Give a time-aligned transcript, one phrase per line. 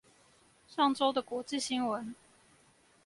[0.67, 2.13] 上週的國際新聞